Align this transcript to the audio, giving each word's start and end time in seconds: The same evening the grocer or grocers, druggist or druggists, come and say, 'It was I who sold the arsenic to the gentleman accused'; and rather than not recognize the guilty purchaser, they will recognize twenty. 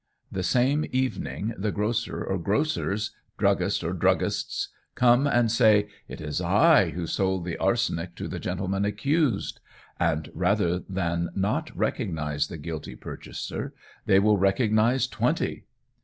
The 0.31 0.41
same 0.41 0.83
evening 0.91 1.53
the 1.59 1.71
grocer 1.71 2.23
or 2.23 2.39
grocers, 2.39 3.11
druggist 3.37 3.83
or 3.83 3.93
druggists, 3.93 4.69
come 4.95 5.27
and 5.27 5.51
say, 5.51 5.89
'It 6.07 6.19
was 6.19 6.41
I 6.41 6.89
who 6.89 7.05
sold 7.05 7.45
the 7.45 7.55
arsenic 7.59 8.15
to 8.15 8.27
the 8.27 8.39
gentleman 8.39 8.83
accused'; 8.83 9.59
and 9.99 10.31
rather 10.33 10.79
than 10.79 11.29
not 11.35 11.69
recognize 11.77 12.47
the 12.47 12.57
guilty 12.57 12.95
purchaser, 12.95 13.75
they 14.07 14.17
will 14.17 14.39
recognize 14.39 15.05
twenty. 15.05 15.65